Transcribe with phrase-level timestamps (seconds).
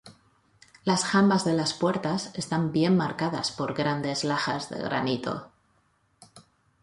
[0.83, 5.51] Las jambas de las puertas están bien marcadas por grandes lajas de granito.